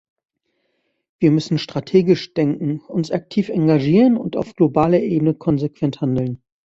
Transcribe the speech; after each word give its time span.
Wir 1.19 1.29
müssen 1.29 1.59
strategisch 1.59 2.33
denken, 2.33 2.79
uns 2.87 3.11
aktiv 3.11 3.49
engagieren 3.49 4.17
und 4.17 4.35
auf 4.35 4.55
globaler 4.55 4.99
Ebene 4.99 5.35
konsequent 5.35 6.01
handeln. 6.01 6.41